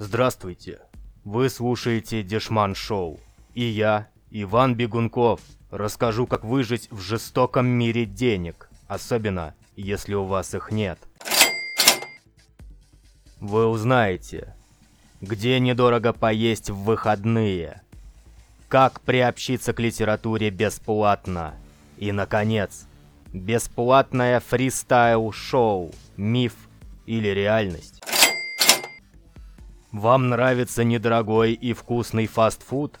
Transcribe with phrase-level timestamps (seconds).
[0.00, 0.78] Здравствуйте.
[1.24, 3.18] Вы слушаете Дешман Шоу.
[3.54, 5.40] И я, Иван Бегунков,
[5.72, 11.00] расскажу, как выжить в жестоком мире денег, особенно если у вас их нет.
[13.40, 14.54] Вы узнаете,
[15.20, 17.82] где недорого поесть в выходные,
[18.68, 21.56] как приобщиться к литературе бесплатно
[21.96, 22.86] и, наконец,
[23.32, 26.54] бесплатное фристайл-шоу «Миф
[27.06, 28.07] или реальность».
[29.92, 33.00] Вам нравится недорогой и вкусный фастфуд?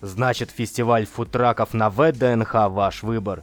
[0.00, 3.42] Значит, фестиваль фудтраков на ВДНХ ваш выбор.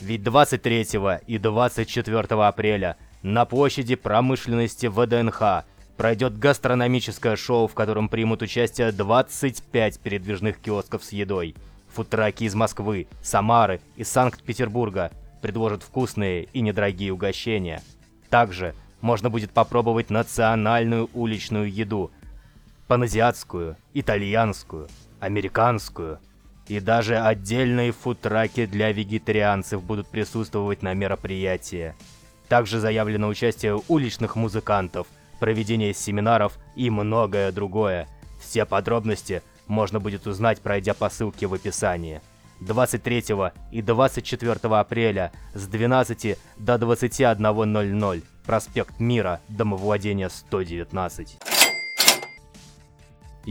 [0.00, 0.86] Ведь 23
[1.26, 5.64] и 24 апреля на площади промышленности ВДНХ
[5.96, 11.56] пройдет гастрономическое шоу, в котором примут участие 25 передвижных киосков с едой.
[11.92, 15.10] Фудтраки из Москвы, Самары и Санкт-Петербурга
[15.42, 17.82] предложат вкусные и недорогие угощения.
[18.28, 22.12] Также можно будет попробовать национальную уличную еду–
[22.90, 24.88] паназиатскую, итальянскую,
[25.20, 26.18] американскую.
[26.66, 31.94] И даже отдельные фудтраки для вегетарианцев будут присутствовать на мероприятии.
[32.48, 35.06] Также заявлено участие уличных музыкантов,
[35.38, 38.08] проведение семинаров и многое другое.
[38.40, 42.20] Все подробности можно будет узнать, пройдя по ссылке в описании.
[42.58, 43.24] 23
[43.70, 48.24] и 24 апреля с 12 до 21.00.
[48.44, 51.49] Проспект Мира, домовладение 119.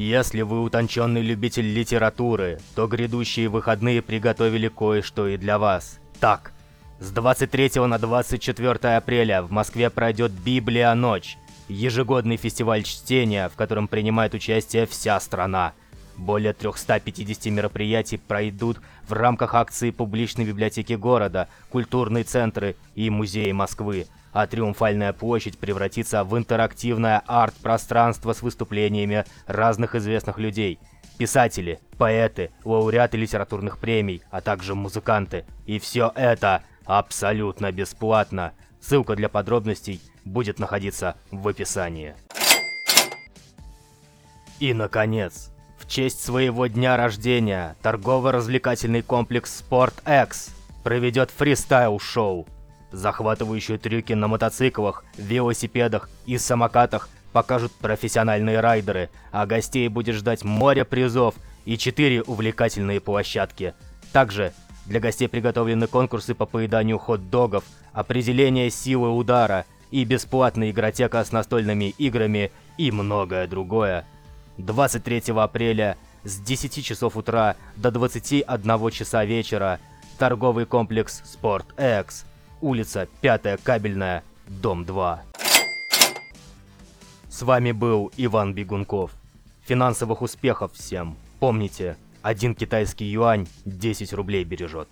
[0.01, 5.99] Если вы утонченный любитель литературы, то грядущие выходные приготовили кое-что и для вас.
[6.21, 6.53] Так,
[7.01, 13.89] с 23 на 24 апреля в Москве пройдет Библия Ночь, ежегодный фестиваль чтения, в котором
[13.89, 15.73] принимает участие вся страна.
[16.15, 24.07] Более 350 мероприятий пройдут в рамках акции публичной библиотеки города, культурные центры и музеи Москвы
[24.31, 30.79] а Триумфальная площадь превратится в интерактивное арт-пространство с выступлениями разных известных людей.
[31.17, 35.45] Писатели, поэты, лауреаты литературных премий, а также музыканты.
[35.65, 38.53] И все это абсолютно бесплатно.
[38.79, 42.15] Ссылка для подробностей будет находиться в описании.
[44.59, 50.51] И, наконец, в честь своего дня рождения торгово-развлекательный комплекс SportX
[50.83, 52.47] проведет фристайл-шоу
[52.91, 60.85] Захватывающие трюки на мотоциклах, велосипедах и самокатах покажут профессиональные райдеры, а гостей будет ждать море
[60.85, 61.35] призов
[61.65, 63.75] и четыре увлекательные площадки.
[64.11, 64.53] Также
[64.85, 67.63] для гостей приготовлены конкурсы по поеданию хот-догов,
[67.93, 74.05] определение силы удара и бесплатная игротека с настольными играми и многое другое.
[74.57, 79.79] 23 апреля с 10 часов утра до 21 часа вечера
[80.17, 81.21] торговый комплекс
[81.77, 82.25] X
[82.61, 85.23] улица 5 Кабельная, дом 2.
[87.29, 89.11] С вами был Иван Бегунков.
[89.65, 91.15] Финансовых успехов всем.
[91.39, 94.89] Помните, один китайский юань 10 рублей бережет.